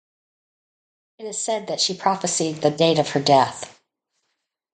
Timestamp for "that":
1.67-1.79